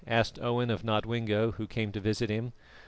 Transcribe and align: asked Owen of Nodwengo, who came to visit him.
asked 0.07 0.39
Owen 0.41 0.71
of 0.71 0.81
Nodwengo, 0.83 1.51
who 1.51 1.67
came 1.67 1.91
to 1.91 1.99
visit 1.99 2.31
him. 2.31 2.53